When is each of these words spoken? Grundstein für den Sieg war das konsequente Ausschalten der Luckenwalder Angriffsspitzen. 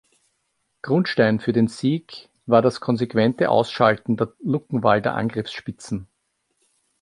Grundstein 0.81 1.39
für 1.39 1.53
den 1.53 1.67
Sieg 1.67 2.29
war 2.47 2.63
das 2.63 2.79
konsequente 2.79 3.49
Ausschalten 3.51 4.17
der 4.17 4.33
Luckenwalder 4.39 5.13
Angriffsspitzen. 5.13 6.07